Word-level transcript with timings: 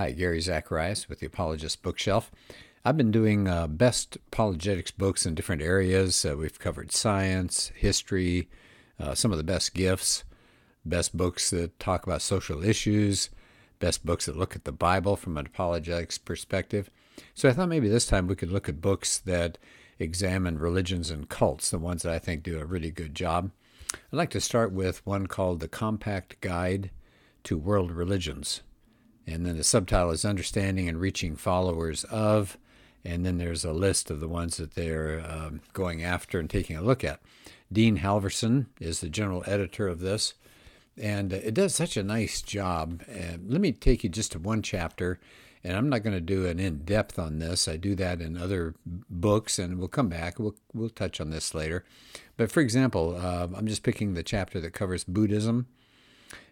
Hi, 0.00 0.12
Gary 0.12 0.40
Zacharias 0.40 1.10
with 1.10 1.18
the 1.18 1.26
Apologist 1.26 1.82
Bookshelf. 1.82 2.32
I've 2.86 2.96
been 2.96 3.10
doing 3.10 3.46
uh, 3.46 3.66
best 3.66 4.16
apologetics 4.16 4.90
books 4.90 5.26
in 5.26 5.34
different 5.34 5.60
areas. 5.60 6.24
Uh, 6.24 6.38
we've 6.38 6.58
covered 6.58 6.90
science, 6.90 7.70
history, 7.74 8.48
uh, 8.98 9.14
some 9.14 9.30
of 9.30 9.36
the 9.36 9.44
best 9.44 9.74
gifts, 9.74 10.24
best 10.86 11.14
books 11.14 11.50
that 11.50 11.78
talk 11.78 12.06
about 12.06 12.22
social 12.22 12.64
issues, 12.64 13.28
best 13.78 14.06
books 14.06 14.24
that 14.24 14.38
look 14.38 14.56
at 14.56 14.64
the 14.64 14.72
Bible 14.72 15.16
from 15.16 15.36
an 15.36 15.44
apologetics 15.44 16.16
perspective. 16.16 16.88
So 17.34 17.50
I 17.50 17.52
thought 17.52 17.68
maybe 17.68 17.90
this 17.90 18.06
time 18.06 18.26
we 18.26 18.36
could 18.36 18.50
look 18.50 18.70
at 18.70 18.80
books 18.80 19.18
that 19.18 19.58
examine 19.98 20.58
religions 20.58 21.10
and 21.10 21.28
cults, 21.28 21.68
the 21.68 21.78
ones 21.78 22.04
that 22.04 22.14
I 22.14 22.18
think 22.18 22.42
do 22.42 22.58
a 22.58 22.64
really 22.64 22.90
good 22.90 23.14
job. 23.14 23.50
I'd 23.92 24.16
like 24.16 24.30
to 24.30 24.40
start 24.40 24.72
with 24.72 25.04
one 25.04 25.26
called 25.26 25.60
The 25.60 25.68
Compact 25.68 26.40
Guide 26.40 26.90
to 27.44 27.58
World 27.58 27.92
Religions. 27.92 28.62
And 29.30 29.46
then 29.46 29.56
the 29.56 29.64
subtitle 29.64 30.10
is 30.10 30.24
Understanding 30.24 30.88
and 30.88 31.00
Reaching 31.00 31.36
Followers 31.36 32.04
of. 32.04 32.58
And 33.04 33.24
then 33.24 33.38
there's 33.38 33.64
a 33.64 33.72
list 33.72 34.10
of 34.10 34.20
the 34.20 34.28
ones 34.28 34.56
that 34.56 34.74
they're 34.74 35.24
um, 35.26 35.60
going 35.72 36.02
after 36.02 36.38
and 36.38 36.50
taking 36.50 36.76
a 36.76 36.82
look 36.82 37.04
at. 37.04 37.20
Dean 37.72 37.98
Halverson 37.98 38.66
is 38.80 39.00
the 39.00 39.08
general 39.08 39.44
editor 39.46 39.86
of 39.86 40.00
this. 40.00 40.34
And 41.00 41.32
it 41.32 41.54
does 41.54 41.74
such 41.74 41.96
a 41.96 42.02
nice 42.02 42.42
job. 42.42 43.02
let 43.08 43.60
me 43.60 43.72
take 43.72 44.04
you 44.04 44.10
just 44.10 44.32
to 44.32 44.38
one 44.38 44.60
chapter. 44.60 45.18
And 45.62 45.76
I'm 45.76 45.88
not 45.88 46.02
going 46.02 46.16
to 46.16 46.20
do 46.20 46.46
an 46.46 46.58
in 46.58 46.84
depth 46.84 47.18
on 47.18 47.38
this. 47.38 47.68
I 47.68 47.76
do 47.76 47.94
that 47.96 48.20
in 48.20 48.36
other 48.36 48.74
books, 48.84 49.58
and 49.58 49.78
we'll 49.78 49.88
come 49.88 50.08
back. 50.08 50.38
We'll, 50.38 50.56
we'll 50.72 50.88
touch 50.88 51.20
on 51.20 51.30
this 51.30 51.54
later. 51.54 51.84
But 52.36 52.50
for 52.50 52.60
example, 52.60 53.16
uh, 53.16 53.46
I'm 53.54 53.66
just 53.66 53.82
picking 53.82 54.14
the 54.14 54.22
chapter 54.22 54.58
that 54.60 54.72
covers 54.72 55.04
Buddhism. 55.04 55.66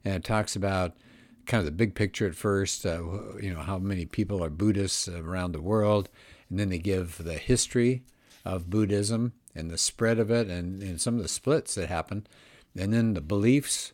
And 0.05 0.15
it 0.17 0.25
talks 0.25 0.55
about 0.55 0.95
kind 1.49 1.61
of 1.61 1.65
the 1.65 1.73
big 1.73 1.95
picture 1.95 2.27
at 2.27 2.35
first, 2.35 2.87
uh, 2.87 3.03
you 3.41 3.53
know, 3.53 3.61
how 3.61 3.79
many 3.79 4.05
people 4.05 4.45
are 4.45 4.51
Buddhists 4.51 5.09
around 5.09 5.53
the 5.53 5.63
world, 5.63 6.09
and 6.49 6.61
then 6.61 6.69
they 6.69 6.79
give 6.79 7.25
the 7.25 7.39
history 7.39 8.03
of 8.45 8.71
Buddhism 8.71 9.33
and 9.55 9.71
the 9.71 9.79
spread 9.79 10.19
of 10.19 10.31
it 10.31 10.49
and, 10.49 10.83
and 10.83 11.01
some 11.01 11.17
of 11.17 11.23
the 11.23 11.29
splits 11.29 11.75
that 11.75 11.89
happen, 11.89 12.27
and 12.77 12.93
then 12.93 13.15
the 13.15 13.23
beliefs 13.23 13.93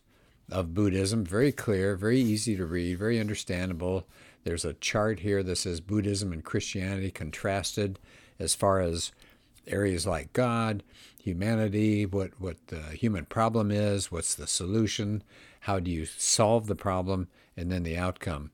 of 0.50 0.74
Buddhism, 0.74 1.24
very 1.24 1.52
clear, 1.52 1.96
very 1.96 2.20
easy 2.20 2.56
to 2.56 2.66
read, 2.66 2.98
very 2.98 3.18
understandable. 3.18 4.06
There's 4.42 4.64
a 4.64 4.74
chart 4.74 5.20
here 5.20 5.42
that 5.44 5.56
says 5.56 5.80
Buddhism 5.80 6.32
and 6.32 6.44
Christianity 6.44 7.10
contrasted 7.10 7.98
as 8.38 8.54
far 8.54 8.80
as 8.80 9.12
areas 9.66 10.06
like 10.06 10.32
God, 10.32 10.82
humanity, 11.22 12.06
what, 12.06 12.30
what 12.38 12.56
the 12.68 12.80
human 12.92 13.24
problem 13.24 13.70
is, 13.70 14.12
what's 14.12 14.34
the 14.34 14.46
solution, 14.46 15.22
how 15.60 15.80
do 15.80 15.90
you 15.90 16.04
solve 16.04 16.66
the 16.66 16.74
problem, 16.74 17.28
and 17.56 17.70
then 17.70 17.82
the 17.82 17.96
outcome. 17.96 18.50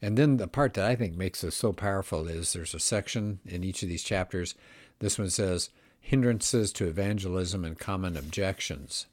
And 0.00 0.16
then 0.16 0.36
the 0.36 0.48
part 0.48 0.74
that 0.74 0.88
I 0.88 0.96
think 0.96 1.16
makes 1.16 1.40
this 1.40 1.54
so 1.54 1.72
powerful 1.72 2.28
is 2.28 2.52
there's 2.52 2.74
a 2.74 2.80
section 2.80 3.40
in 3.44 3.64
each 3.64 3.82
of 3.82 3.88
these 3.88 4.02
chapters. 4.02 4.54
This 5.00 5.18
one 5.18 5.30
says 5.30 5.70
hindrances 6.00 6.72
to 6.72 6.86
evangelism 6.86 7.64
and 7.64 7.78
common 7.78 8.16
objections. 8.16 9.06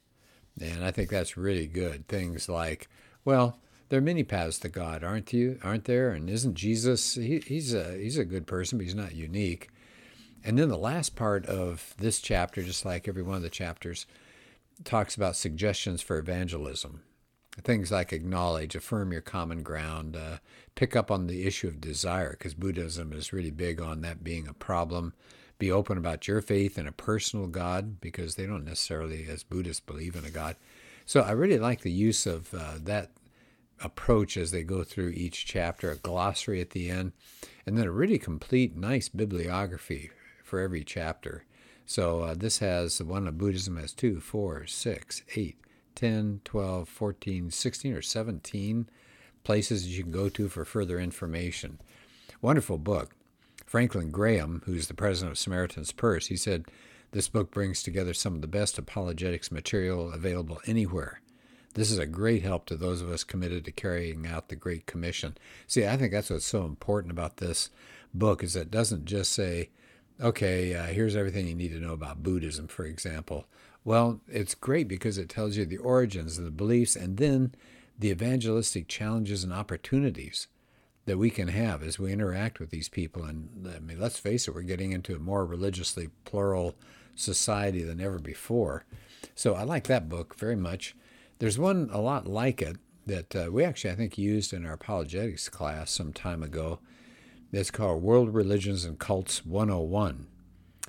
And 0.60 0.84
I 0.84 0.90
think 0.90 1.10
that's 1.10 1.36
really 1.36 1.66
good. 1.66 2.08
Things 2.08 2.48
like, 2.48 2.88
well, 3.24 3.58
there 3.88 3.98
are 3.98 4.02
many 4.02 4.24
paths 4.24 4.58
to 4.60 4.68
God, 4.68 5.04
aren't 5.04 5.32
you? 5.32 5.58
Aren't 5.62 5.84
there? 5.84 6.10
And 6.10 6.30
isn't 6.30 6.54
Jesus? 6.54 7.14
He, 7.14 7.40
he's 7.40 7.74
a 7.74 7.96
he's 7.96 8.18
a 8.18 8.24
good 8.24 8.46
person, 8.46 8.78
but 8.78 8.84
he's 8.84 8.94
not 8.94 9.14
unique. 9.14 9.68
And 10.46 10.56
then 10.56 10.68
the 10.68 10.78
last 10.78 11.16
part 11.16 11.44
of 11.46 11.92
this 11.98 12.20
chapter, 12.20 12.62
just 12.62 12.84
like 12.84 13.08
every 13.08 13.24
one 13.24 13.34
of 13.34 13.42
the 13.42 13.50
chapters, 13.50 14.06
talks 14.84 15.16
about 15.16 15.34
suggestions 15.34 16.02
for 16.02 16.18
evangelism. 16.18 17.02
Things 17.64 17.90
like 17.90 18.12
acknowledge, 18.12 18.76
affirm 18.76 19.10
your 19.10 19.22
common 19.22 19.64
ground, 19.64 20.14
uh, 20.14 20.36
pick 20.76 20.94
up 20.94 21.10
on 21.10 21.26
the 21.26 21.48
issue 21.48 21.66
of 21.66 21.80
desire, 21.80 22.30
because 22.30 22.54
Buddhism 22.54 23.12
is 23.12 23.32
really 23.32 23.50
big 23.50 23.82
on 23.82 24.02
that 24.02 24.22
being 24.22 24.46
a 24.46 24.52
problem. 24.52 25.14
Be 25.58 25.72
open 25.72 25.98
about 25.98 26.28
your 26.28 26.40
faith 26.40 26.78
in 26.78 26.86
a 26.86 26.92
personal 26.92 27.48
God, 27.48 28.00
because 28.00 28.36
they 28.36 28.46
don't 28.46 28.64
necessarily, 28.64 29.26
as 29.28 29.42
Buddhists, 29.42 29.80
believe 29.80 30.14
in 30.14 30.24
a 30.24 30.30
God. 30.30 30.54
So 31.06 31.22
I 31.22 31.32
really 31.32 31.58
like 31.58 31.80
the 31.80 31.90
use 31.90 32.24
of 32.24 32.54
uh, 32.54 32.74
that 32.82 33.10
approach 33.82 34.36
as 34.36 34.52
they 34.52 34.62
go 34.62 34.84
through 34.84 35.08
each 35.08 35.44
chapter, 35.44 35.90
a 35.90 35.96
glossary 35.96 36.60
at 36.60 36.70
the 36.70 36.88
end, 36.88 37.14
and 37.66 37.76
then 37.76 37.86
a 37.86 37.90
really 37.90 38.18
complete, 38.18 38.76
nice 38.76 39.08
bibliography 39.08 40.10
for 40.46 40.60
every 40.60 40.84
chapter. 40.84 41.44
So 41.84 42.22
uh, 42.22 42.34
this 42.34 42.58
has 42.58 43.02
one 43.02 43.26
of 43.26 43.38
Buddhism 43.38 43.76
has 43.76 43.92
two, 43.92 44.20
four, 44.20 44.66
six, 44.66 45.22
eight, 45.36 45.56
10, 45.94 46.40
12, 46.44 46.88
14, 46.88 47.50
16, 47.50 47.92
or 47.92 48.02
17 48.02 48.88
places 49.44 49.84
that 49.84 49.90
you 49.90 50.02
can 50.02 50.12
go 50.12 50.28
to 50.28 50.48
for 50.48 50.64
further 50.64 50.98
information. 50.98 51.78
Wonderful 52.40 52.78
book. 52.78 53.14
Franklin 53.64 54.10
Graham, 54.10 54.62
who's 54.66 54.88
the 54.88 54.94
president 54.94 55.32
of 55.32 55.38
Samaritan's 55.38 55.92
Purse, 55.92 56.26
he 56.26 56.36
said, 56.36 56.66
This 57.12 57.28
book 57.28 57.50
brings 57.50 57.82
together 57.82 58.14
some 58.14 58.34
of 58.34 58.40
the 58.40 58.46
best 58.46 58.78
apologetics 58.78 59.50
material 59.50 60.12
available 60.12 60.60
anywhere. 60.66 61.20
This 61.74 61.90
is 61.90 61.98
a 61.98 62.06
great 62.06 62.42
help 62.42 62.66
to 62.66 62.76
those 62.76 63.02
of 63.02 63.10
us 63.10 63.22
committed 63.22 63.64
to 63.64 63.72
carrying 63.72 64.26
out 64.26 64.48
the 64.48 64.56
Great 64.56 64.86
Commission. 64.86 65.36
See, 65.66 65.86
I 65.86 65.96
think 65.96 66.10
that's 66.10 66.30
what's 66.30 66.46
so 66.46 66.64
important 66.64 67.12
about 67.12 67.36
this 67.36 67.70
book 68.14 68.42
is 68.42 68.54
that 68.54 68.62
it 68.62 68.70
doesn't 68.70 69.04
just 69.04 69.32
say, 69.32 69.68
okay, 70.20 70.74
uh, 70.74 70.86
here's 70.86 71.16
everything 71.16 71.46
you 71.46 71.54
need 71.54 71.72
to 71.72 71.80
know 71.80 71.92
about 71.92 72.22
Buddhism, 72.22 72.68
for 72.68 72.84
example. 72.84 73.46
Well, 73.84 74.20
it's 74.28 74.54
great 74.54 74.88
because 74.88 75.18
it 75.18 75.28
tells 75.28 75.56
you 75.56 75.64
the 75.64 75.76
origins 75.78 76.38
of 76.38 76.44
the 76.44 76.50
beliefs 76.50 76.96
and 76.96 77.16
then 77.16 77.54
the 77.98 78.10
evangelistic 78.10 78.88
challenges 78.88 79.44
and 79.44 79.52
opportunities 79.52 80.48
that 81.06 81.18
we 81.18 81.30
can 81.30 81.48
have 81.48 81.82
as 81.82 81.98
we 81.98 82.12
interact 82.12 82.58
with 82.58 82.70
these 82.70 82.88
people. 82.88 83.24
And 83.24 83.72
I 83.74 83.78
mean, 83.78 84.00
let's 84.00 84.18
face 84.18 84.48
it, 84.48 84.54
we're 84.54 84.62
getting 84.62 84.92
into 84.92 85.14
a 85.14 85.20
more 85.20 85.46
religiously 85.46 86.08
plural 86.24 86.74
society 87.14 87.82
than 87.82 88.00
ever 88.00 88.18
before. 88.18 88.84
So 89.34 89.54
I 89.54 89.62
like 89.62 89.84
that 89.84 90.08
book 90.08 90.34
very 90.36 90.56
much. 90.56 90.96
There's 91.38 91.58
one 91.58 91.88
a 91.92 92.00
lot 92.00 92.26
like 92.26 92.60
it 92.60 92.76
that 93.06 93.36
uh, 93.36 93.48
we 93.50 93.62
actually, 93.64 93.92
I 93.92 93.96
think, 93.96 94.18
used 94.18 94.52
in 94.52 94.66
our 94.66 94.72
apologetics 94.72 95.48
class 95.48 95.90
some 95.90 96.12
time 96.12 96.42
ago. 96.42 96.80
It's 97.52 97.70
called 97.70 98.02
World 98.02 98.34
Religions 98.34 98.84
and 98.84 98.98
Cults 98.98 99.46
101. 99.46 100.26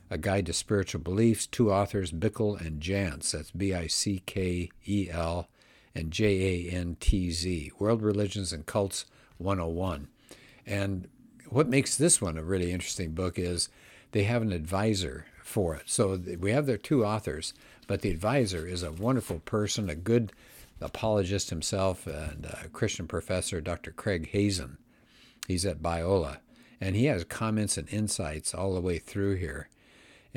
A 0.09 0.17
Guide 0.17 0.47
to 0.47 0.53
Spiritual 0.53 1.01
Beliefs, 1.01 1.45
two 1.45 1.71
authors, 1.71 2.11
Bickel 2.11 2.59
and 2.59 2.81
Jantz. 2.81 3.31
That's 3.31 3.51
B 3.51 3.75
I 3.75 3.85
C 3.85 4.23
K 4.25 4.71
E 4.87 5.07
L 5.11 5.49
and 5.93 6.11
J 6.11 6.67
A 6.67 6.71
N 6.71 6.97
T 6.99 7.29
Z. 7.29 7.71
World 7.77 8.01
Religions 8.01 8.51
and 8.51 8.65
Cults 8.65 9.05
101. 9.37 10.07
And 10.65 11.07
what 11.47 11.69
makes 11.69 11.95
this 11.95 12.21
one 12.21 12.37
a 12.39 12.43
really 12.43 12.71
interesting 12.71 13.11
book 13.11 13.37
is 13.37 13.69
they 14.11 14.23
have 14.23 14.41
an 14.41 14.51
advisor 14.51 15.27
for 15.43 15.75
it. 15.75 15.83
So 15.85 16.19
we 16.39 16.51
have 16.51 16.65
their 16.65 16.77
two 16.77 17.05
authors, 17.05 17.53
but 17.85 18.01
the 18.01 18.09
advisor 18.09 18.65
is 18.65 18.81
a 18.81 18.91
wonderful 18.91 19.39
person, 19.39 19.91
a 19.91 19.95
good 19.95 20.33
apologist 20.81 21.51
himself, 21.51 22.07
and 22.07 22.45
a 22.45 22.67
Christian 22.69 23.07
professor, 23.07 23.61
Dr. 23.61 23.91
Craig 23.91 24.29
Hazen. 24.29 24.77
He's 25.47 25.65
at 25.65 25.83
Biola. 25.83 26.37
And 26.79 26.95
he 26.95 27.05
has 27.05 27.23
comments 27.23 27.77
and 27.77 27.89
insights 27.89 28.53
all 28.53 28.73
the 28.73 28.81
way 28.81 28.99
through 28.99 29.35
here 29.35 29.69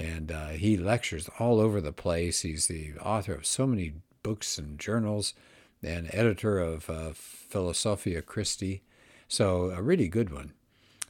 and 0.00 0.32
uh, 0.32 0.48
he 0.48 0.78
lectures 0.78 1.28
all 1.38 1.60
over 1.60 1.80
the 1.80 1.92
place. 1.92 2.40
He's 2.40 2.68
the 2.68 2.94
author 3.00 3.34
of 3.34 3.44
so 3.44 3.66
many 3.66 3.94
books 4.22 4.56
and 4.56 4.78
journals, 4.78 5.34
and 5.82 6.08
editor 6.12 6.58
of 6.58 6.88
uh, 6.88 7.10
Philosophia 7.14 8.22
Christi. 8.22 8.82
So 9.28 9.70
a 9.70 9.82
really 9.82 10.08
good 10.08 10.30
one 10.30 10.52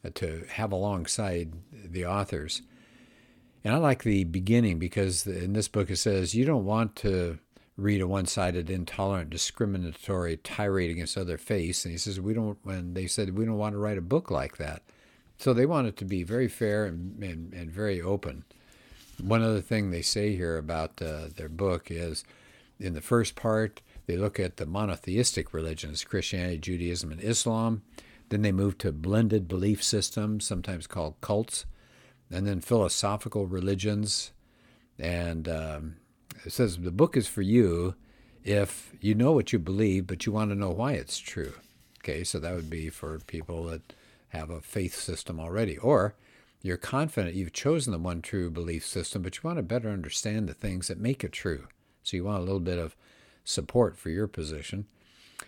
uh, 0.04 0.10
to 0.14 0.44
have 0.50 0.72
alongside 0.72 1.52
the 1.72 2.04
authors. 2.04 2.62
And 3.64 3.74
I 3.74 3.76
like 3.78 4.02
the 4.02 4.24
beginning 4.24 4.78
because 4.78 5.26
in 5.26 5.52
this 5.52 5.68
book 5.68 5.90
it 5.90 5.96
says 5.96 6.34
you 6.34 6.44
don't 6.44 6.64
want 6.64 6.96
to 6.96 7.38
read 7.76 8.00
a 8.00 8.08
one-sided, 8.08 8.70
intolerant, 8.70 9.30
discriminatory 9.30 10.36
tirade 10.38 10.90
against 10.90 11.16
other 11.16 11.38
faiths. 11.38 11.84
And 11.84 11.92
he 11.92 11.98
says 11.98 12.20
we 12.20 12.34
don't. 12.34 12.58
When 12.62 12.94
they 12.94 13.06
said 13.06 13.36
we 13.36 13.44
don't 13.44 13.56
want 13.56 13.74
to 13.74 13.78
write 13.78 13.98
a 13.98 14.02
book 14.02 14.30
like 14.30 14.56
that, 14.56 14.82
so 15.40 15.54
they 15.54 15.64
want 15.64 15.86
it 15.86 15.96
to 15.96 16.04
be 16.04 16.22
very 16.22 16.48
fair 16.48 16.84
and, 16.84 17.22
and, 17.22 17.54
and 17.54 17.70
very 17.70 18.00
open. 18.00 18.44
One 19.18 19.42
other 19.42 19.62
thing 19.62 19.90
they 19.90 20.02
say 20.02 20.36
here 20.36 20.58
about 20.58 21.00
uh, 21.00 21.28
their 21.34 21.48
book 21.48 21.90
is 21.90 22.24
in 22.78 22.92
the 22.92 23.00
first 23.00 23.36
part, 23.36 23.80
they 24.06 24.18
look 24.18 24.38
at 24.38 24.58
the 24.58 24.66
monotheistic 24.66 25.54
religions 25.54 26.04
Christianity, 26.04 26.58
Judaism, 26.58 27.10
and 27.10 27.22
Islam. 27.22 27.82
Then 28.28 28.42
they 28.42 28.52
move 28.52 28.76
to 28.78 28.92
blended 28.92 29.48
belief 29.48 29.82
systems, 29.82 30.44
sometimes 30.46 30.86
called 30.86 31.20
cults, 31.22 31.64
and 32.30 32.46
then 32.46 32.60
philosophical 32.60 33.46
religions. 33.46 34.32
And 34.98 35.48
um, 35.48 35.96
it 36.44 36.52
says 36.52 36.76
the 36.76 36.90
book 36.90 37.16
is 37.16 37.26
for 37.26 37.42
you 37.42 37.94
if 38.44 38.92
you 39.00 39.14
know 39.14 39.32
what 39.32 39.54
you 39.54 39.58
believe, 39.58 40.06
but 40.06 40.26
you 40.26 40.32
want 40.32 40.50
to 40.50 40.54
know 40.54 40.70
why 40.70 40.92
it's 40.92 41.18
true. 41.18 41.54
Okay, 42.00 42.24
so 42.24 42.38
that 42.38 42.54
would 42.54 42.68
be 42.68 42.90
for 42.90 43.18
people 43.20 43.64
that 43.64 43.94
have 44.30 44.50
a 44.50 44.60
faith 44.60 44.94
system 44.94 45.38
already. 45.38 45.76
Or 45.78 46.14
you're 46.62 46.76
confident 46.76 47.34
you've 47.34 47.52
chosen 47.52 47.92
the 47.92 47.98
one 47.98 48.22
true 48.22 48.50
belief 48.50 48.86
system, 48.86 49.22
but 49.22 49.36
you 49.36 49.40
want 49.44 49.58
to 49.58 49.62
better 49.62 49.90
understand 49.90 50.48
the 50.48 50.54
things 50.54 50.88
that 50.88 50.98
make 50.98 51.22
it 51.22 51.32
true. 51.32 51.68
So 52.02 52.16
you 52.16 52.24
want 52.24 52.38
a 52.38 52.44
little 52.44 52.60
bit 52.60 52.78
of 52.78 52.96
support 53.44 53.96
for 53.96 54.10
your 54.10 54.26
position. 54.26 54.86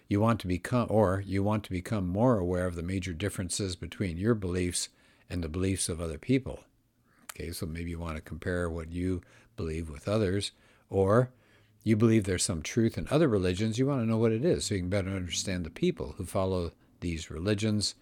You 0.09 0.21
want 0.21 0.41
to 0.41 0.47
become, 0.47 0.87
or 0.89 1.23
you 1.27 1.43
want 1.43 1.65
to 1.65 1.71
become 1.71 2.09
more 2.09 2.39
aware 2.39 2.67
of 2.67 2.77
the 2.77 2.83
major 2.83 3.13
differences 3.13 3.77
between 3.77 4.17
your 4.17 4.35
beliefs 4.35 4.89
and 5.29 5.43
the 5.43 5.49
beliefs 5.49 5.89
of 5.89 6.01
other 6.01 6.19
people. 6.19 6.65
Okay, 7.33 7.53
so 7.53 7.67
maybe 7.67 7.91
you 7.91 7.99
want 7.99 8.17
to 8.17 8.23
compare 8.23 8.69
what 8.69 8.93
you 8.93 9.23
believe 9.57 9.91
with 9.91 10.09
others, 10.09 10.53
or 10.89 11.31
you 11.83 11.97
believe 11.97 12.25
there's 12.25 12.43
some 12.43 12.63
truth 12.63 12.97
in 12.97 13.09
other 13.11 13.29
religions, 13.29 13.79
you 13.79 13.87
want 13.87 14.01
to 14.01 14.07
know 14.07 14.17
what 14.17 14.33
it 14.33 14.45
is 14.45 14.65
so 14.65 14.75
you 14.75 14.81
can 14.81 14.89
better 14.89 15.11
understand 15.11 15.65
the 15.65 15.71
people 15.71 16.15
who 16.17 16.25
follow 16.25 16.73
these 17.01 17.31
religions. 17.31 17.95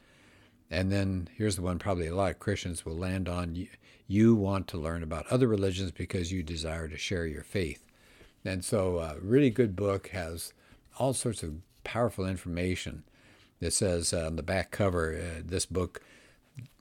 And 0.70 0.92
then 0.92 1.28
here's 1.36 1.56
the 1.56 1.62
one 1.62 1.78
probably 1.78 2.06
a 2.06 2.14
lot 2.14 2.30
of 2.30 2.38
Christians 2.38 2.84
will 2.84 2.96
land 2.96 3.28
on 3.28 3.54
you, 3.54 3.68
you 4.06 4.34
want 4.34 4.68
to 4.68 4.78
learn 4.78 5.02
about 5.02 5.26
other 5.28 5.48
religions 5.48 5.90
because 5.90 6.32
you 6.32 6.42
desire 6.42 6.88
to 6.88 6.96
share 6.96 7.26
your 7.26 7.42
faith. 7.42 7.84
And 8.44 8.64
so, 8.64 8.98
a 8.98 9.02
uh, 9.02 9.14
really 9.20 9.50
good 9.50 9.76
book 9.76 10.08
has 10.08 10.52
all 10.98 11.12
sorts 11.12 11.42
of 11.42 11.56
powerful 11.84 12.26
information. 12.26 13.04
It 13.60 13.72
says 13.72 14.14
uh, 14.14 14.26
on 14.26 14.36
the 14.36 14.42
back 14.42 14.70
cover, 14.70 15.14
uh, 15.14 15.42
this 15.44 15.66
book 15.66 16.00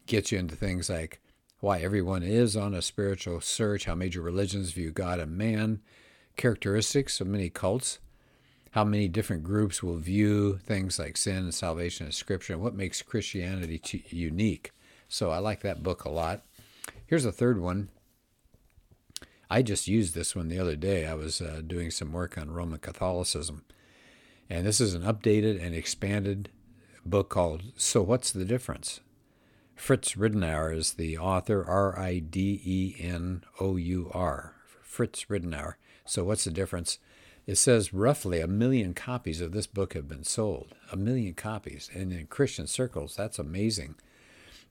gets 0.06 0.32
you 0.32 0.40
into 0.40 0.56
things 0.56 0.90
like 0.90 1.20
why 1.60 1.80
everyone 1.80 2.24
is 2.24 2.56
on 2.56 2.74
a 2.74 2.82
spiritual 2.82 3.42
search, 3.42 3.86
how 3.86 3.96
major 3.96 4.22
religions 4.22 4.72
view 4.72 4.92
God 4.92 5.20
and 5.20 5.38
man, 5.38 5.82
characteristics 6.38 7.20
of 7.20 7.28
many 7.28 7.50
cults, 7.50 8.00
how 8.72 8.84
many 8.84 9.08
different 9.08 9.44
groups 9.44 9.82
will 9.82 9.98
view 9.98 10.58
things 10.58 11.00
like 11.00 11.18
sin 11.18 11.38
and 11.38 11.54
salvation 11.54 12.06
and 12.06 12.14
scripture, 12.14 12.54
and 12.54 12.62
what 12.62 12.76
makes 12.76 13.02
Christianity 13.02 14.06
unique. 14.10 14.72
So 15.08 15.32
I 15.32 15.40
like 15.40 15.62
that 15.62 15.84
book 15.84 16.06
a 16.06 16.10
lot. 16.10 16.44
Here's 17.06 17.26
a 17.26 17.32
third 17.32 17.60
one. 17.60 17.90
I 19.50 19.64
just 19.64 19.88
used 19.88 20.14
this 20.14 20.36
one 20.36 20.48
the 20.48 20.60
other 20.60 20.76
day. 20.76 21.08
I 21.08 21.16
was 21.16 21.42
uh, 21.42 21.62
doing 21.66 21.90
some 21.90 22.12
work 22.12 22.38
on 22.38 22.52
Roman 22.52 22.78
Catholicism. 22.78 23.64
And 24.48 24.66
this 24.66 24.80
is 24.80 24.94
an 24.94 25.02
updated 25.02 25.64
and 25.64 25.74
expanded 25.74 26.50
book 27.04 27.30
called 27.30 27.64
So 27.76 28.04
What's 28.04 28.32
the 28.32 28.46
Difference? 28.46 29.00
Fritz 29.76 30.16
Ridenour 30.16 30.76
is 30.76 30.94
the 30.94 31.18
author, 31.18 31.66
R 31.66 31.98
I 31.98 32.20
D 32.20 32.62
E 32.64 32.96
N 33.00 33.44
O 33.60 33.78
U 33.78 34.12
R. 34.14 34.54
Fritz 34.84 35.26
Ridenour. 35.26 35.76
So, 36.06 36.26
what's 36.26 36.44
the 36.44 36.52
difference? 36.52 37.00
It 37.48 37.56
says 37.56 37.94
roughly 37.94 38.40
a 38.42 38.48
million 38.48 38.94
copies 38.94 39.42
of 39.42 39.52
this 39.52 39.68
book 39.68 39.94
have 39.94 40.08
been 40.08 40.24
sold. 40.24 40.76
A 40.92 40.98
million 40.98 41.34
copies. 41.34 41.90
And 41.94 42.14
in 42.14 42.28
Christian 42.28 42.68
circles, 42.68 43.16
that's 43.16 43.40
amazing. 43.40 43.96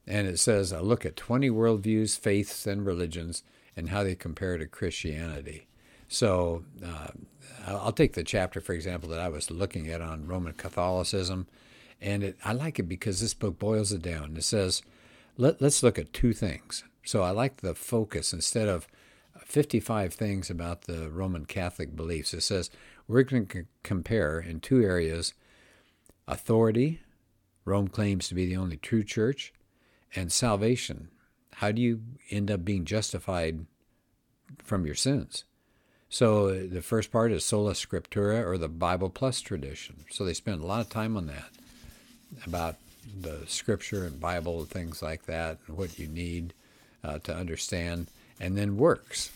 And 0.07 0.27
it 0.27 0.39
says 0.39 0.73
a 0.73 0.81
look 0.81 1.05
at 1.05 1.17
20 1.17 1.51
worldviews, 1.51 2.19
faiths, 2.19 2.67
and 2.67 2.87
religions 2.87 3.43
and 3.77 3.91
how 3.91 4.03
they 4.03 4.15
compare 4.15 4.57
to 4.59 4.67
Christianity. 4.67 5.67
So, 6.09 6.65
uh, 6.85 7.09
I'll 7.67 7.93
take 7.93 8.15
the 8.15 8.25
chapter, 8.25 8.61
for 8.61 8.73
example, 8.73 9.11
that 9.11 9.21
I 9.21 9.29
was 9.29 9.51
looking 9.51 9.89
at 9.89 10.01
on 10.01 10.27
Roman 10.27 10.55
Catholicism. 10.55 11.47
And 12.01 12.23
it, 12.23 12.39
I 12.45 12.53
like 12.53 12.79
it 12.79 12.89
because 12.89 13.21
this 13.21 13.35
book 13.35 13.59
boils 13.59 13.93
it 13.93 14.03
down. 14.03 14.37
It 14.37 14.45
says, 14.45 14.83
let, 15.37 15.61
let's 15.61 15.83
look 15.83 15.99
at 15.99 16.13
two 16.13 16.33
things. 16.33 16.85
So 17.05 17.23
I 17.23 17.31
like 17.31 17.61
the 17.61 17.75
focus 17.75 18.33
instead 18.33 18.69
of 18.69 18.89
55 19.45 20.15
things 20.15 20.51
about 20.51 20.83
the 20.83 21.11
Roman 21.11 21.45
Catholic 21.45 21.97
beliefs. 21.97 22.35
It 22.35 22.43
says 22.43 22.71
we're 23.07 23.23
going 23.23 23.47
to 23.47 23.67
compare 23.83 24.39
in 24.39 24.61
two 24.61 24.83
areas 24.83 25.35
authority, 26.27 27.01
Rome 27.65 27.89
claims 27.89 28.29
to 28.29 28.35
be 28.35 28.47
the 28.47 28.57
only 28.57 28.77
true 28.77 29.03
church, 29.03 29.53
and 30.15 30.31
salvation. 30.31 31.09
How 31.55 31.73
do 31.73 31.83
you 31.83 32.03
end 32.31 32.51
up 32.51 32.65
being 32.65 32.85
justified 32.85 33.67
from 34.63 34.87
your 34.87 34.95
sins? 34.95 35.45
So 36.11 36.67
the 36.67 36.83
first 36.83 37.11
part 37.11 37.33
is 37.33 37.45
sola 37.45 37.73
scriptura 37.73 38.45
or 38.45 38.57
the 38.57 38.69
Bible 38.69 39.11
plus 39.11 39.41
tradition. 39.41 40.05
So 40.11 40.25
they 40.25 40.35
spend 40.35 40.63
a 40.63 40.67
lot 40.67 40.81
of 40.81 40.89
time 40.89 41.17
on 41.17 41.27
that 41.27 41.51
about 42.47 42.77
the 43.21 43.43
scripture 43.47 44.05
and 44.05 44.21
Bible 44.21 44.61
and 44.61 44.69
things 44.69 45.03
like 45.03 45.27
that, 45.27 45.59
and 45.67 45.77
what 45.77 45.99
you 45.99 46.07
need 46.07 46.55
uh, 47.03 47.19
to 47.21 47.35
understand, 47.35 48.07
and 48.41 48.57
then 48.57 48.77
works, 48.77 49.31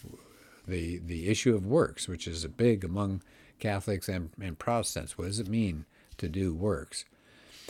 the 0.67 0.99
the 0.99 1.29
issue 1.29 1.55
of 1.55 1.67
works, 1.67 2.09
which 2.09 2.27
is 2.27 2.45
a 2.45 2.49
big 2.49 2.85
among 2.85 3.23
Catholics 3.59 4.09
and, 4.09 4.31
and 4.41 4.59
Protestants. 4.59 5.17
What 5.17 5.27
does 5.27 5.41
it 5.41 5.49
mean 5.49 5.85
to 6.19 6.29
do 6.29 6.55
works? 6.55 7.05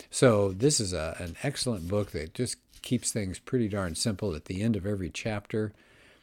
So 0.09 0.51
this 0.51 0.79
is 0.79 0.93
a, 0.93 1.15
an 1.19 1.35
excellent 1.43 1.87
book 1.87 2.11
that 2.11 2.33
just 2.33 2.57
keeps 2.81 3.11
things 3.11 3.39
pretty 3.39 3.67
darn 3.67 3.95
simple. 3.95 4.35
At 4.35 4.45
the 4.45 4.61
end 4.61 4.75
of 4.75 4.85
every 4.85 5.09
chapter, 5.09 5.73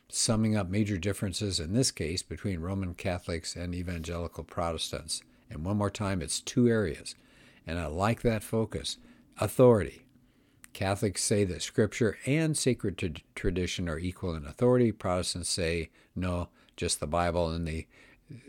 summing 0.08 0.56
up 0.56 0.68
major 0.68 0.98
differences 0.98 1.60
in 1.60 1.72
this 1.72 1.90
case 1.90 2.22
between 2.22 2.60
Roman 2.60 2.94
Catholics 2.94 3.56
and 3.56 3.74
evangelical 3.74 4.44
Protestants. 4.44 5.22
And 5.48 5.64
one 5.64 5.76
more 5.76 5.90
time, 5.90 6.22
it's 6.22 6.40
two 6.40 6.68
areas. 6.68 7.14
And 7.66 7.78
I 7.78 7.86
like 7.86 8.22
that 8.22 8.42
focus 8.42 8.98
authority. 9.38 10.02
Catholics 10.72 11.22
say 11.22 11.44
that 11.44 11.62
Scripture 11.62 12.18
and 12.26 12.56
sacred 12.56 12.96
t- 12.98 13.24
tradition 13.34 13.88
are 13.88 13.98
equal 13.98 14.34
in 14.34 14.46
authority. 14.46 14.92
Protestants 14.92 15.50
say 15.50 15.90
no, 16.14 16.48
just 16.76 17.00
the 17.00 17.06
Bible, 17.06 17.50
and 17.50 17.66
they, 17.66 17.86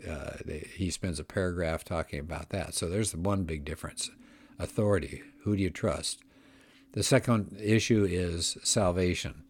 uh, 0.08 0.36
they, 0.44 0.68
he 0.74 0.90
spends 0.90 1.18
a 1.18 1.24
paragraph 1.24 1.84
talking 1.84 2.20
about 2.20 2.50
that. 2.50 2.74
So 2.74 2.88
there's 2.88 3.12
the 3.12 3.18
one 3.18 3.44
big 3.44 3.64
difference: 3.64 4.10
authority. 4.58 5.22
Who 5.42 5.56
do 5.56 5.62
you 5.62 5.70
trust? 5.70 6.20
The 6.92 7.02
second 7.02 7.56
issue 7.60 8.06
is 8.08 8.56
salvation. 8.62 9.42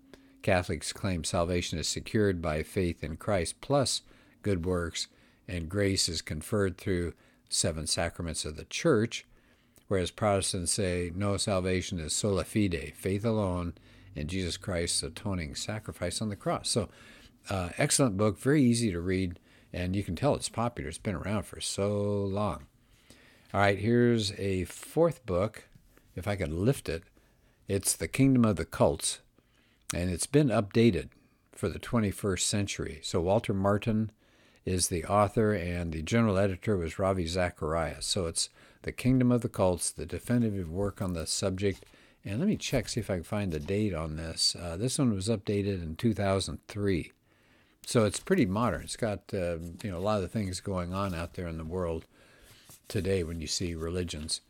Catholics 0.42 0.92
claim 0.92 1.24
salvation 1.24 1.78
is 1.78 1.86
secured 1.86 2.40
by 2.40 2.62
faith 2.62 3.04
in 3.04 3.16
Christ 3.16 3.60
plus 3.60 4.02
good 4.42 4.64
works, 4.64 5.08
and 5.46 5.68
grace 5.68 6.08
is 6.08 6.22
conferred 6.22 6.78
through 6.78 7.14
seven 7.48 7.86
sacraments 7.86 8.44
of 8.44 8.56
the 8.56 8.64
Church 8.64 9.26
whereas 9.92 10.10
Protestants 10.10 10.72
say 10.72 11.12
no, 11.14 11.36
salvation 11.36 12.00
is 12.00 12.14
sola 12.14 12.44
fide, 12.44 12.94
faith 12.96 13.26
alone 13.26 13.74
in 14.14 14.26
Jesus 14.26 14.56
Christ's 14.56 15.02
atoning 15.02 15.54
sacrifice 15.54 16.22
on 16.22 16.30
the 16.30 16.34
cross. 16.34 16.70
So, 16.70 16.88
uh, 17.50 17.68
excellent 17.76 18.16
book, 18.16 18.38
very 18.38 18.62
easy 18.62 18.90
to 18.90 19.02
read, 19.02 19.38
and 19.70 19.94
you 19.94 20.02
can 20.02 20.16
tell 20.16 20.34
it's 20.34 20.48
popular. 20.48 20.88
It's 20.88 20.96
been 20.96 21.14
around 21.14 21.42
for 21.42 21.60
so 21.60 21.90
long. 22.24 22.64
All 23.52 23.60
right, 23.60 23.78
here's 23.78 24.32
a 24.38 24.64
fourth 24.64 25.26
book, 25.26 25.68
if 26.16 26.26
I 26.26 26.36
could 26.36 26.54
lift 26.54 26.88
it. 26.88 27.02
It's 27.68 27.94
The 27.94 28.08
Kingdom 28.08 28.46
of 28.46 28.56
the 28.56 28.64
Cults, 28.64 29.18
and 29.94 30.08
it's 30.08 30.26
been 30.26 30.48
updated 30.48 31.10
for 31.54 31.68
the 31.68 31.78
21st 31.78 32.40
century. 32.40 33.00
So, 33.02 33.20
Walter 33.20 33.52
Martin 33.52 34.10
is 34.64 34.88
the 34.88 35.04
author, 35.04 35.52
and 35.52 35.92
the 35.92 36.02
general 36.02 36.38
editor 36.38 36.76
was 36.76 36.98
Ravi 36.98 37.26
Zacharias. 37.26 38.06
So, 38.06 38.26
it's 38.26 38.48
the 38.82 38.92
Kingdom 38.92 39.32
of 39.32 39.40
the 39.40 39.48
Cults, 39.48 39.90
the 39.90 40.06
definitive 40.06 40.70
work 40.70 41.00
on 41.00 41.14
the 41.14 41.26
subject. 41.26 41.84
And 42.24 42.38
let 42.38 42.48
me 42.48 42.56
check, 42.56 42.88
see 42.88 43.00
if 43.00 43.10
I 43.10 43.16
can 43.16 43.24
find 43.24 43.52
the 43.52 43.60
date 43.60 43.94
on 43.94 44.16
this. 44.16 44.56
Uh, 44.60 44.76
this 44.76 44.98
one 44.98 45.12
was 45.12 45.28
updated 45.28 45.82
in 45.82 45.96
2003. 45.96 47.12
So 47.86 48.04
it's 48.04 48.20
pretty 48.20 48.46
modern. 48.46 48.82
It's 48.82 48.96
got 48.96 49.20
uh, 49.34 49.58
you 49.82 49.90
know 49.90 49.98
a 49.98 50.00
lot 50.00 50.16
of 50.16 50.22
the 50.22 50.28
things 50.28 50.60
going 50.60 50.94
on 50.94 51.14
out 51.14 51.34
there 51.34 51.48
in 51.48 51.58
the 51.58 51.64
world 51.64 52.06
today 52.88 53.24
when 53.24 53.40
you 53.40 53.46
see 53.46 53.74
religions. 53.74 54.40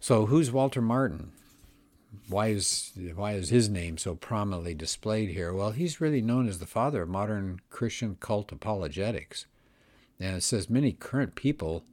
So 0.00 0.26
who's 0.26 0.52
Walter 0.52 0.80
Martin? 0.80 1.32
Why 2.28 2.48
is 2.48 2.92
why 3.14 3.32
is 3.32 3.50
his 3.50 3.68
name 3.68 3.98
so 3.98 4.14
prominently 4.14 4.74
displayed 4.74 5.30
here? 5.30 5.52
Well, 5.52 5.72
he's 5.72 6.00
really 6.00 6.22
known 6.22 6.48
as 6.48 6.58
the 6.58 6.66
father 6.66 7.02
of 7.02 7.08
modern 7.08 7.60
Christian 7.70 8.16
cult 8.18 8.50
apologetics. 8.50 9.46
And 10.18 10.36
it 10.36 10.42
says 10.42 10.70
many 10.70 10.92
current 10.92 11.34
people 11.34 11.84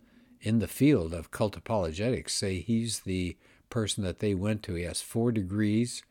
in 0.41 0.59
the 0.59 0.67
field 0.67 1.13
of 1.13 1.31
cult 1.31 1.57
apologetics 1.57 2.33
say 2.33 2.59
he's 2.59 3.01
the 3.01 3.35
person 3.69 4.03
that 4.03 4.19
they 4.19 4.33
went 4.33 4.63
to. 4.63 4.75
He 4.75 4.83
has 4.83 5.01
four 5.01 5.31
degrees. 5.31 6.03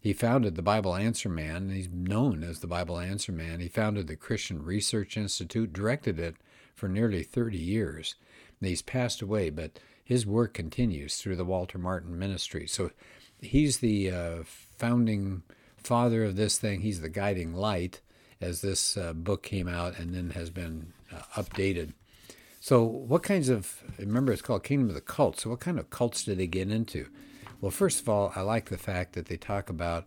He 0.00 0.12
founded 0.12 0.56
the 0.56 0.62
Bible 0.62 0.96
Answer 0.96 1.28
Man. 1.28 1.70
He's 1.70 1.88
known 1.88 2.42
as 2.42 2.58
the 2.60 2.66
Bible 2.66 2.98
Answer 2.98 3.32
Man. 3.32 3.60
He 3.60 3.68
founded 3.68 4.06
the 4.06 4.16
Christian 4.16 4.64
Research 4.64 5.16
Institute, 5.16 5.72
directed 5.72 6.18
it 6.18 6.36
for 6.74 6.88
nearly 6.88 7.22
30 7.22 7.58
years. 7.58 8.16
He's 8.60 8.82
passed 8.82 9.22
away, 9.22 9.50
but 9.50 9.78
his 10.04 10.26
work 10.26 10.54
continues 10.54 11.16
through 11.16 11.36
the 11.36 11.44
Walter 11.44 11.78
Martin 11.78 12.18
Ministry. 12.18 12.66
So 12.66 12.90
he's 13.42 13.78
the 13.78 14.10
uh, 14.10 14.36
founding 14.78 15.42
father 15.76 16.24
of 16.24 16.36
this 16.36 16.58
thing. 16.58 16.80
He's 16.80 17.00
the 17.00 17.08
guiding 17.10 17.52
light 17.54 18.00
as 18.40 18.60
this 18.60 18.96
uh, 18.96 19.12
book 19.12 19.42
came 19.42 19.68
out 19.68 19.98
and 19.98 20.14
then 20.14 20.30
has 20.30 20.50
been 20.50 20.92
uh, 21.12 21.22
updated 21.36 21.92
so, 22.64 22.84
what 22.84 23.24
kinds 23.24 23.48
of, 23.48 23.82
remember 23.98 24.32
it's 24.32 24.40
called 24.40 24.62
Kingdom 24.62 24.88
of 24.88 24.94
the 24.94 25.00
Cults. 25.00 25.42
So, 25.42 25.50
what 25.50 25.58
kind 25.58 25.80
of 25.80 25.90
cults 25.90 26.22
did 26.22 26.38
they 26.38 26.46
get 26.46 26.70
into? 26.70 27.08
Well, 27.60 27.72
first 27.72 28.00
of 28.00 28.08
all, 28.08 28.32
I 28.36 28.42
like 28.42 28.68
the 28.68 28.78
fact 28.78 29.14
that 29.14 29.26
they 29.26 29.36
talk 29.36 29.68
about 29.68 30.04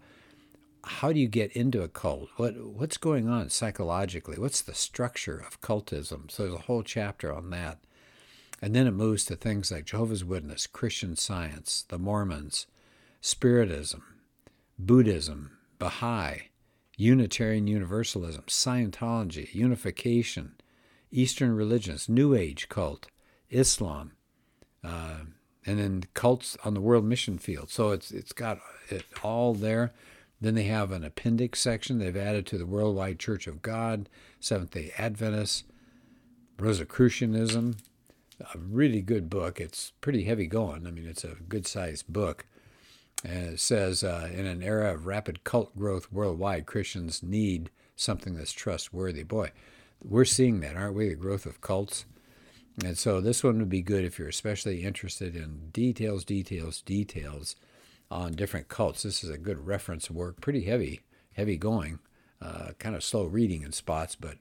how 0.86 1.12
do 1.12 1.20
you 1.20 1.27
get 1.27 1.51
into 1.51 1.82
a 1.82 1.89
cult? 1.89 2.30
What 2.38 2.56
what's 2.56 2.96
going 2.96 3.27
on 3.27 3.50
psychologically? 3.50 4.39
What's 4.39 4.62
the 4.62 4.74
structure 4.74 5.44
of 5.46 5.60
cultism? 5.60 6.32
So 6.32 6.44
there's 6.44 6.56
a 6.56 6.60
whole 6.60 6.82
chapter 6.82 7.34
on 7.34 7.50
that. 7.50 7.80
And 8.62 8.74
then 8.74 8.88
it 8.88 8.92
moves 8.92 9.25
to 9.25 9.36
things 9.36 9.70
like 9.70 9.84
Jehovah's 9.84 10.24
Witness, 10.24 10.65
Christian 10.65 11.18
Science, 11.18 11.84
the 11.89 12.00
Mormons, 12.00 12.68
Spiritism, 13.25 14.03
Buddhism, 14.77 15.58
Baha'i, 15.79 16.50
Unitarian 16.96 17.65
Universalism, 17.65 18.44
Scientology, 18.44 19.51
Unification, 19.51 20.53
Eastern 21.10 21.55
religions, 21.55 22.08
New 22.08 22.36
Age 22.36 22.70
cult, 22.70 23.08
Islam, 23.50 24.12
Uh, 24.84 25.22
and 25.65 25.79
then 25.79 26.03
cults 26.13 26.55
on 26.63 26.75
the 26.75 26.79
world 26.79 27.03
mission 27.03 27.39
field. 27.39 27.72
So 27.72 27.89
it's 27.89 28.12
it's 28.12 28.32
got 28.32 28.60
it 28.91 29.05
all 29.24 29.55
there. 29.55 29.91
Then 30.39 30.53
they 30.53 30.65
have 30.65 30.91
an 30.91 31.03
appendix 31.03 31.60
section 31.60 31.98
they've 31.98 32.15
added 32.15 32.46
to 32.46 32.60
the 32.60 32.67
Worldwide 32.67 33.17
Church 33.17 33.48
of 33.48 33.63
God, 33.63 34.08
Seventh 34.39 34.70
Day 34.70 34.94
Adventists, 35.00 35.63
Rosicrucianism. 36.60 37.77
A 38.39 38.58
really 38.60 39.01
good 39.01 39.32
book. 39.32 39.60
It's 39.60 39.94
pretty 40.00 40.25
heavy 40.25 40.46
going. 40.46 40.86
I 40.86 40.91
mean, 40.91 41.08
it's 41.08 41.24
a 41.24 41.38
good 41.50 41.65
sized 41.65 42.05
book. 42.08 42.46
And 43.25 43.53
it 43.53 43.60
says, 43.60 44.03
uh, 44.03 44.29
in 44.32 44.46
an 44.46 44.62
era 44.62 44.94
of 44.94 45.08
rapid 45.08 45.44
cult 45.44 45.75
growth 45.75 46.12
worldwide, 46.12 46.67
Christians 46.67 47.24
need 47.24 47.72
something 47.96 48.36
that's 48.36 48.51
trustworthy. 48.51 49.24
Boy, 49.24 49.51
we're 50.03 50.25
seeing 50.25 50.60
that, 50.60 50.75
aren't 50.75 50.96
we? 50.96 51.10
The 51.10 51.15
growth 51.15 51.48
of 51.48 51.60
cults. 51.60 52.05
And 52.84 52.96
so 52.98 53.22
this 53.22 53.44
one 53.44 53.58
would 53.58 53.70
be 53.70 53.82
good 53.82 54.03
if 54.03 54.20
you're 54.20 54.27
especially 54.27 54.84
interested 54.84 55.36
in 55.36 55.70
details, 55.72 56.24
details, 56.24 56.82
details 56.82 57.55
on 58.12 58.34
different 58.34 58.67
cults. 58.67 59.01
This 59.01 59.24
is 59.24 59.32
a 59.32 59.39
good 59.39 59.65
reference 59.65 60.12
work, 60.12 60.39
pretty 60.39 60.65
heavy, 60.65 61.01
heavy 61.34 61.58
going, 61.58 61.98
uh, 62.39 62.74
kind 62.77 62.96
of 62.96 63.03
slow 63.03 63.24
reading 63.24 63.63
in 63.63 63.72
spots, 63.72 64.15
but 64.15 64.38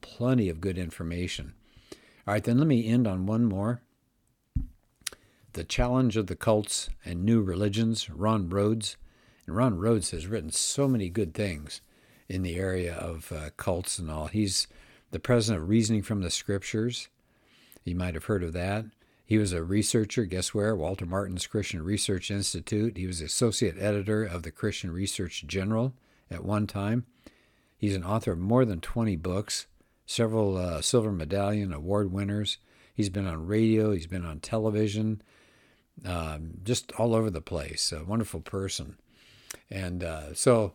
plenty 0.00 0.48
of 0.48 0.60
good 0.60 0.78
information. 0.78 1.54
All 2.24 2.34
right, 2.34 2.44
then 2.44 2.58
let 2.58 2.68
me 2.68 2.86
end 2.86 3.08
on 3.08 3.26
one 3.26 3.46
more. 3.46 3.80
The 5.58 5.64
Challenge 5.64 6.16
of 6.16 6.28
the 6.28 6.36
Cults 6.36 6.88
and 7.04 7.24
New 7.24 7.42
Religions, 7.42 8.08
Ron 8.08 8.48
Rhodes. 8.48 8.96
And 9.44 9.56
Ron 9.56 9.76
Rhodes 9.76 10.12
has 10.12 10.28
written 10.28 10.52
so 10.52 10.86
many 10.86 11.08
good 11.08 11.34
things 11.34 11.80
in 12.28 12.42
the 12.44 12.54
area 12.54 12.94
of 12.94 13.32
uh, 13.32 13.50
cults 13.56 13.98
and 13.98 14.08
all. 14.08 14.28
He's 14.28 14.68
the 15.10 15.18
president 15.18 15.64
of 15.64 15.68
Reasoning 15.68 16.02
from 16.02 16.20
the 16.20 16.30
Scriptures. 16.30 17.08
You 17.82 17.96
might 17.96 18.14
have 18.14 18.26
heard 18.26 18.44
of 18.44 18.52
that. 18.52 18.84
He 19.24 19.36
was 19.36 19.52
a 19.52 19.64
researcher, 19.64 20.26
guess 20.26 20.54
where? 20.54 20.76
Walter 20.76 21.06
Martin's 21.06 21.48
Christian 21.48 21.82
Research 21.82 22.30
Institute. 22.30 22.96
He 22.96 23.08
was 23.08 23.20
associate 23.20 23.74
editor 23.80 24.22
of 24.22 24.44
the 24.44 24.52
Christian 24.52 24.92
Research 24.92 25.44
Journal 25.44 25.92
at 26.30 26.44
one 26.44 26.68
time. 26.68 27.04
He's 27.76 27.96
an 27.96 28.04
author 28.04 28.30
of 28.30 28.38
more 28.38 28.64
than 28.64 28.80
20 28.80 29.16
books, 29.16 29.66
several 30.06 30.56
uh, 30.56 30.82
Silver 30.82 31.10
Medallion 31.10 31.72
Award 31.72 32.12
winners. 32.12 32.58
He's 32.94 33.10
been 33.10 33.26
on 33.26 33.48
radio, 33.48 33.90
he's 33.90 34.06
been 34.06 34.24
on 34.24 34.38
television, 34.38 35.20
um, 36.06 36.58
just 36.64 36.92
all 36.92 37.14
over 37.14 37.30
the 37.30 37.40
place. 37.40 37.92
A 37.92 38.04
wonderful 38.04 38.40
person. 38.40 38.96
And 39.70 40.02
uh, 40.02 40.34
so 40.34 40.72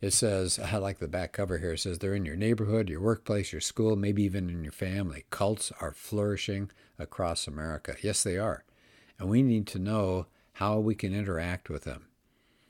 it 0.00 0.12
says, 0.12 0.58
I 0.72 0.76
like 0.76 0.98
the 0.98 1.08
back 1.08 1.32
cover 1.32 1.58
here. 1.58 1.72
It 1.72 1.80
says 1.80 1.98
they're 1.98 2.14
in 2.14 2.26
your 2.26 2.36
neighborhood, 2.36 2.88
your 2.88 3.00
workplace, 3.00 3.52
your 3.52 3.60
school, 3.60 3.96
maybe 3.96 4.22
even 4.22 4.50
in 4.50 4.62
your 4.62 4.72
family. 4.72 5.24
Cults 5.30 5.72
are 5.80 5.92
flourishing 5.92 6.70
across 6.98 7.46
America. 7.46 7.96
Yes, 8.02 8.22
they 8.22 8.38
are. 8.38 8.64
And 9.18 9.28
we 9.28 9.42
need 9.42 9.66
to 9.68 9.78
know 9.78 10.26
how 10.54 10.78
we 10.78 10.94
can 10.94 11.14
interact 11.14 11.68
with 11.68 11.84
them. 11.84 12.06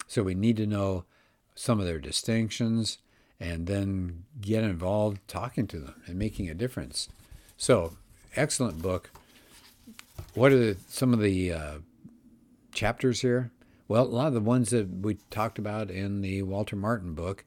So 0.06 0.22
we 0.22 0.34
need 0.34 0.56
to 0.58 0.66
know 0.66 1.04
some 1.54 1.80
of 1.80 1.86
their 1.86 1.98
distinctions 1.98 2.98
and 3.40 3.66
then 3.66 4.24
get 4.40 4.64
involved 4.64 5.20
talking 5.28 5.66
to 5.68 5.78
them 5.78 6.02
and 6.06 6.18
making 6.18 6.48
a 6.48 6.54
difference. 6.54 7.08
So, 7.56 7.96
excellent 8.34 8.80
book. 8.80 9.10
What 10.34 10.52
are 10.52 10.58
the, 10.58 10.76
some 10.88 11.12
of 11.12 11.20
the 11.20 11.52
uh, 11.52 11.78
chapters 12.76 13.22
here? 13.22 13.50
Well, 13.88 14.04
a 14.04 14.06
lot 14.06 14.28
of 14.28 14.34
the 14.34 14.40
ones 14.40 14.70
that 14.70 14.88
we 14.88 15.14
talked 15.30 15.58
about 15.58 15.90
in 15.90 16.20
the 16.20 16.42
Walter 16.42 16.76
Martin 16.76 17.14
book 17.14 17.44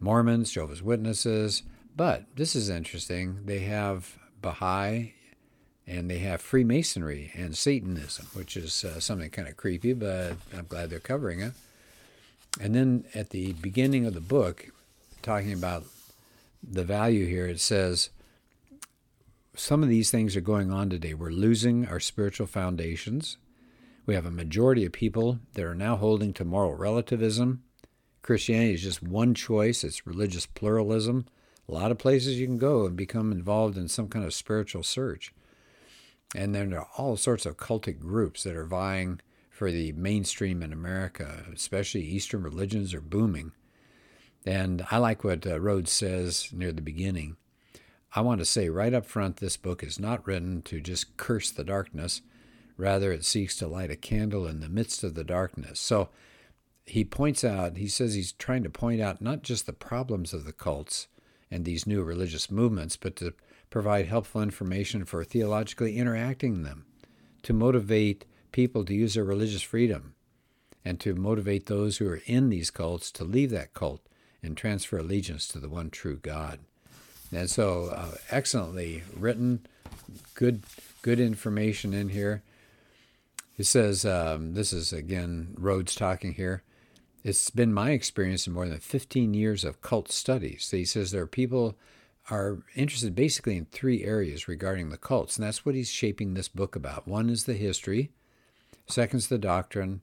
Mormons, 0.00 0.50
Jehovah's 0.50 0.82
Witnesses, 0.82 1.62
but 1.96 2.24
this 2.34 2.56
is 2.56 2.68
interesting. 2.68 3.40
They 3.44 3.60
have 3.60 4.18
Baha'i 4.42 5.14
and 5.86 6.10
they 6.10 6.18
have 6.18 6.40
Freemasonry 6.40 7.30
and 7.34 7.56
Satanism, 7.56 8.26
which 8.32 8.56
is 8.56 8.84
uh, 8.84 9.00
something 9.00 9.30
kind 9.30 9.48
of 9.48 9.56
creepy, 9.56 9.92
but 9.92 10.36
I'm 10.56 10.66
glad 10.68 10.90
they're 10.90 10.98
covering 10.98 11.40
it. 11.40 11.52
And 12.60 12.74
then 12.74 13.04
at 13.14 13.30
the 13.30 13.52
beginning 13.54 14.06
of 14.06 14.14
the 14.14 14.20
book, 14.20 14.68
talking 15.22 15.52
about 15.52 15.84
the 16.62 16.84
value 16.84 17.26
here, 17.26 17.46
it 17.46 17.60
says, 17.60 18.10
some 19.56 19.82
of 19.82 19.88
these 19.88 20.10
things 20.10 20.36
are 20.36 20.40
going 20.40 20.72
on 20.72 20.90
today. 20.90 21.14
We're 21.14 21.30
losing 21.30 21.86
our 21.86 22.00
spiritual 22.00 22.46
foundations. 22.46 23.36
We 24.06 24.14
have 24.14 24.26
a 24.26 24.30
majority 24.30 24.84
of 24.84 24.92
people 24.92 25.40
that 25.54 25.64
are 25.64 25.74
now 25.74 25.96
holding 25.96 26.34
to 26.34 26.44
moral 26.44 26.74
relativism. 26.74 27.62
Christianity 28.20 28.74
is 28.74 28.82
just 28.82 29.02
one 29.02 29.34
choice, 29.34 29.82
it's 29.82 30.06
religious 30.06 30.46
pluralism. 30.46 31.26
A 31.68 31.72
lot 31.72 31.90
of 31.90 31.98
places 31.98 32.38
you 32.38 32.46
can 32.46 32.58
go 32.58 32.84
and 32.84 32.96
become 32.96 33.32
involved 33.32 33.78
in 33.78 33.88
some 33.88 34.08
kind 34.08 34.24
of 34.24 34.34
spiritual 34.34 34.82
search. 34.82 35.32
And 36.34 36.54
then 36.54 36.70
there 36.70 36.80
are 36.80 36.88
all 36.98 37.16
sorts 37.16 37.46
of 37.46 37.56
cultic 37.56 37.98
groups 37.98 38.42
that 38.42 38.56
are 38.56 38.66
vying 38.66 39.20
for 39.48 39.70
the 39.70 39.92
mainstream 39.92 40.62
in 40.62 40.72
America, 40.72 41.46
especially 41.54 42.02
Eastern 42.02 42.42
religions 42.42 42.92
are 42.92 43.00
booming. 43.00 43.52
And 44.44 44.84
I 44.90 44.98
like 44.98 45.24
what 45.24 45.46
uh, 45.46 45.58
Rhodes 45.58 45.92
says 45.92 46.50
near 46.52 46.72
the 46.72 46.82
beginning. 46.82 47.36
I 48.14 48.20
want 48.20 48.40
to 48.40 48.44
say 48.44 48.68
right 48.68 48.92
up 48.92 49.06
front 49.06 49.38
this 49.38 49.56
book 49.56 49.82
is 49.82 49.98
not 49.98 50.26
written 50.26 50.60
to 50.62 50.80
just 50.80 51.16
curse 51.16 51.50
the 51.50 51.64
darkness 51.64 52.20
Rather, 52.76 53.12
it 53.12 53.24
seeks 53.24 53.56
to 53.56 53.68
light 53.68 53.90
a 53.90 53.96
candle 53.96 54.46
in 54.46 54.60
the 54.60 54.68
midst 54.68 55.04
of 55.04 55.14
the 55.14 55.24
darkness. 55.24 55.78
So 55.78 56.08
he 56.84 57.04
points 57.04 57.44
out, 57.44 57.76
he 57.76 57.88
says 57.88 58.14
he's 58.14 58.32
trying 58.32 58.62
to 58.64 58.70
point 58.70 59.00
out 59.00 59.22
not 59.22 59.42
just 59.42 59.66
the 59.66 59.72
problems 59.72 60.32
of 60.32 60.44
the 60.44 60.52
cults 60.52 61.08
and 61.50 61.64
these 61.64 61.86
new 61.86 62.02
religious 62.02 62.50
movements, 62.50 62.96
but 62.96 63.16
to 63.16 63.32
provide 63.70 64.06
helpful 64.06 64.42
information 64.42 65.04
for 65.04 65.24
theologically 65.24 65.96
interacting 65.96 66.62
them, 66.62 66.84
to 67.42 67.52
motivate 67.52 68.24
people 68.52 68.84
to 68.84 68.94
use 68.94 69.14
their 69.14 69.24
religious 69.24 69.62
freedom, 69.62 70.14
and 70.84 71.00
to 71.00 71.14
motivate 71.14 71.66
those 71.66 71.96
who 71.96 72.08
are 72.08 72.22
in 72.26 72.50
these 72.50 72.70
cults 72.70 73.10
to 73.10 73.24
leave 73.24 73.50
that 73.50 73.72
cult 73.72 74.00
and 74.42 74.56
transfer 74.56 74.98
allegiance 74.98 75.48
to 75.48 75.58
the 75.58 75.68
one 75.68 75.90
true 75.90 76.16
God. 76.16 76.60
And 77.32 77.48
so, 77.48 77.86
uh, 77.86 78.16
excellently 78.30 79.02
written, 79.16 79.66
good, 80.34 80.62
good 81.02 81.18
information 81.18 81.94
in 81.94 82.10
here. 82.10 82.42
It 83.56 83.64
says, 83.64 84.04
um, 84.04 84.54
this 84.54 84.72
is 84.72 84.92
again 84.92 85.54
Rhodes 85.58 85.94
talking 85.94 86.34
here. 86.34 86.62
It's 87.22 87.50
been 87.50 87.72
my 87.72 87.92
experience 87.92 88.46
in 88.46 88.52
more 88.52 88.68
than 88.68 88.80
15 88.80 89.32
years 89.32 89.64
of 89.64 89.80
cult 89.80 90.10
studies. 90.10 90.70
He 90.70 90.84
says 90.84 91.10
there 91.10 91.22
are 91.22 91.26
people 91.26 91.76
are 92.30 92.58
interested 92.74 93.14
basically 93.14 93.56
in 93.56 93.66
three 93.66 94.04
areas 94.04 94.48
regarding 94.48 94.90
the 94.90 94.98
cults, 94.98 95.36
and 95.36 95.46
that's 95.46 95.64
what 95.64 95.74
he's 95.74 95.90
shaping 95.90 96.34
this 96.34 96.48
book 96.48 96.74
about. 96.74 97.06
One 97.06 97.30
is 97.30 97.44
the 97.44 97.54
history, 97.54 98.10
second 98.86 99.18
is 99.18 99.28
the 99.28 99.38
doctrine, 99.38 100.02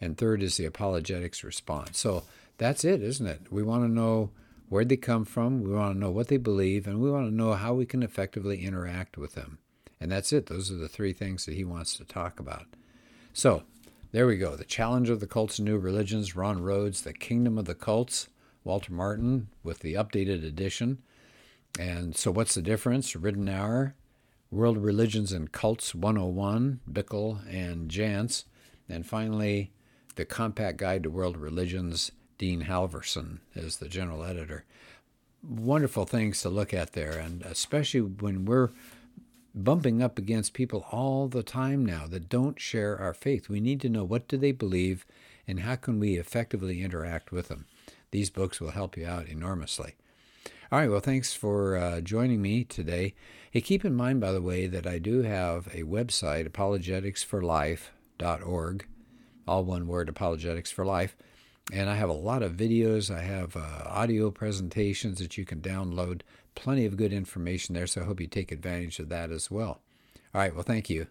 and 0.00 0.16
third 0.16 0.42
is 0.42 0.56
the 0.56 0.64
apologetics 0.64 1.44
response. 1.44 1.98
So 1.98 2.24
that's 2.58 2.84
it, 2.84 3.02
isn't 3.02 3.26
it? 3.26 3.50
We 3.50 3.62
want 3.62 3.84
to 3.84 3.88
know 3.88 4.30
where 4.68 4.84
they 4.84 4.96
come 4.96 5.24
from, 5.24 5.62
we 5.62 5.70
want 5.70 5.94
to 5.94 5.98
know 5.98 6.10
what 6.10 6.28
they 6.28 6.38
believe, 6.38 6.86
and 6.86 7.00
we 7.00 7.10
want 7.10 7.28
to 7.28 7.34
know 7.34 7.54
how 7.54 7.74
we 7.74 7.84
can 7.84 8.02
effectively 8.02 8.64
interact 8.64 9.18
with 9.18 9.34
them. 9.34 9.58
And 10.00 10.10
that's 10.10 10.32
it. 10.32 10.46
Those 10.46 10.70
are 10.70 10.76
the 10.76 10.88
three 10.88 11.12
things 11.12 11.44
that 11.46 11.54
he 11.54 11.64
wants 11.64 11.96
to 11.96 12.04
talk 12.04 12.40
about. 12.40 12.66
So 13.32 13.62
there 14.12 14.26
we 14.26 14.36
go. 14.36 14.56
The 14.56 14.64
Challenge 14.64 15.08
of 15.08 15.20
the 15.20 15.26
Cults 15.26 15.58
and 15.58 15.66
New 15.66 15.78
Religions, 15.78 16.36
Ron 16.36 16.62
Rhodes, 16.62 17.00
The 17.00 17.14
Kingdom 17.14 17.56
of 17.56 17.64
the 17.64 17.74
Cults, 17.74 18.28
Walter 18.62 18.92
Martin 18.92 19.48
with 19.62 19.78
the 19.78 19.94
updated 19.94 20.46
edition. 20.46 20.98
And 21.78 22.14
so 22.14 22.30
what's 22.30 22.54
the 22.54 22.60
difference? 22.60 23.14
Ridenour, 23.14 23.94
World 24.50 24.76
Religions 24.76 25.32
and 25.32 25.50
Cults 25.50 25.94
101, 25.94 26.80
Bickel 26.90 27.40
and 27.48 27.90
Jantz. 27.90 28.44
And 28.86 29.06
finally, 29.06 29.72
The 30.16 30.26
Compact 30.26 30.76
Guide 30.76 31.04
to 31.04 31.10
World 31.10 31.38
Religions, 31.38 32.12
Dean 32.36 32.64
Halverson 32.64 33.38
is 33.54 33.78
the 33.78 33.88
general 33.88 34.24
editor. 34.24 34.64
Wonderful 35.42 36.04
things 36.04 36.42
to 36.42 36.50
look 36.50 36.74
at 36.74 36.92
there, 36.92 37.18
and 37.18 37.40
especially 37.42 38.02
when 38.02 38.44
we're 38.44 38.70
bumping 39.54 40.02
up 40.02 40.18
against 40.18 40.54
people 40.54 40.86
all 40.90 41.28
the 41.28 41.42
time 41.42 41.84
now 41.84 42.06
that 42.08 42.28
don't 42.28 42.60
share 42.60 42.98
our 42.98 43.14
faith. 43.14 43.48
We 43.48 43.60
need 43.60 43.80
to 43.82 43.88
know 43.88 44.04
what 44.04 44.28
do 44.28 44.36
they 44.36 44.52
believe 44.52 45.06
and 45.46 45.60
how 45.60 45.76
can 45.76 45.98
we 45.98 46.16
effectively 46.16 46.82
interact 46.82 47.32
with 47.32 47.48
them. 47.48 47.66
These 48.10 48.30
books 48.30 48.60
will 48.60 48.70
help 48.70 48.96
you 48.96 49.06
out 49.06 49.28
enormously. 49.28 49.94
All 50.70 50.78
right, 50.78 50.90
well, 50.90 51.00
thanks 51.00 51.34
for 51.34 51.76
uh, 51.76 52.00
joining 52.00 52.40
me 52.40 52.64
today. 52.64 53.14
Hey, 53.50 53.60
keep 53.60 53.84
in 53.84 53.94
mind, 53.94 54.22
by 54.22 54.32
the 54.32 54.40
way, 54.40 54.66
that 54.66 54.86
I 54.86 54.98
do 54.98 55.20
have 55.22 55.66
a 55.66 55.82
website, 55.82 56.48
apologeticsforlife.org, 56.48 58.86
all 59.46 59.64
one 59.64 59.86
word, 59.86 60.08
Apologetics 60.08 60.70
for 60.70 60.86
Life. 60.86 61.14
And 61.70 61.90
I 61.90 61.96
have 61.96 62.08
a 62.08 62.14
lot 62.14 62.42
of 62.42 62.52
videos. 62.52 63.14
I 63.14 63.20
have 63.20 63.54
uh, 63.56 63.82
audio 63.86 64.30
presentations 64.30 65.18
that 65.18 65.36
you 65.36 65.44
can 65.44 65.60
download 65.60 66.22
plenty 66.54 66.86
of 66.86 66.96
good 66.96 67.12
information 67.12 67.74
there, 67.74 67.86
so 67.86 68.02
I 68.02 68.04
hope 68.04 68.20
you 68.20 68.26
take 68.26 68.52
advantage 68.52 68.98
of 68.98 69.08
that 69.08 69.30
as 69.30 69.50
well. 69.50 69.80
All 70.34 70.40
right, 70.40 70.54
well, 70.54 70.62
thank 70.62 70.88
you. 70.88 71.06